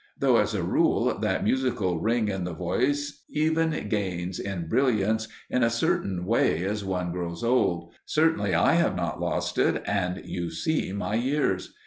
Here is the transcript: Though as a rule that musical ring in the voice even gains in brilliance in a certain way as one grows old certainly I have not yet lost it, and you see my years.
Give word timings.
Though 0.17 0.37
as 0.37 0.55
a 0.55 0.63
rule 0.63 1.15
that 1.19 1.43
musical 1.43 1.99
ring 1.99 2.27
in 2.27 2.43
the 2.43 2.55
voice 2.55 3.21
even 3.29 3.87
gains 3.87 4.39
in 4.39 4.67
brilliance 4.67 5.27
in 5.47 5.61
a 5.61 5.69
certain 5.69 6.25
way 6.25 6.63
as 6.65 6.83
one 6.83 7.11
grows 7.11 7.43
old 7.43 7.91
certainly 8.03 8.55
I 8.55 8.73
have 8.73 8.95
not 8.95 9.17
yet 9.17 9.19
lost 9.21 9.59
it, 9.59 9.83
and 9.85 10.25
you 10.25 10.49
see 10.49 10.91
my 10.91 11.13
years. 11.13 11.75